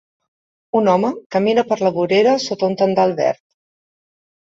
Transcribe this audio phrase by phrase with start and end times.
[0.79, 3.43] Un home camina per la vorera sota un tendal verd.